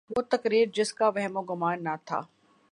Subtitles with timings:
[0.09, 2.21] وہ تقریر جس کا وہم و گماں نہ تھا۔